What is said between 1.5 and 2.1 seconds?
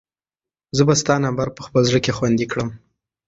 په خپل زړه